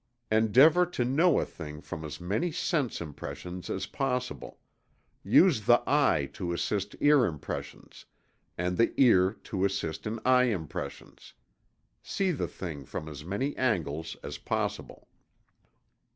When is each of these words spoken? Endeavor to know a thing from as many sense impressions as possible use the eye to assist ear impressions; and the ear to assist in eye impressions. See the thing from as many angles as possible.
Endeavor 0.31 0.83
to 0.87 1.05
know 1.05 1.39
a 1.39 1.45
thing 1.45 1.79
from 1.79 2.03
as 2.03 2.19
many 2.19 2.51
sense 2.51 3.01
impressions 3.01 3.69
as 3.69 3.85
possible 3.85 4.57
use 5.21 5.67
the 5.67 5.83
eye 5.85 6.27
to 6.33 6.53
assist 6.53 6.95
ear 7.01 7.23
impressions; 7.27 8.05
and 8.57 8.77
the 8.77 8.95
ear 8.99 9.31
to 9.31 9.63
assist 9.63 10.07
in 10.07 10.19
eye 10.25 10.45
impressions. 10.45 11.35
See 12.01 12.31
the 12.31 12.47
thing 12.47 12.83
from 12.83 13.07
as 13.07 13.23
many 13.23 13.55
angles 13.57 14.17
as 14.23 14.39
possible. 14.39 15.07